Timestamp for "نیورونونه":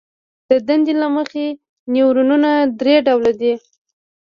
1.93-2.49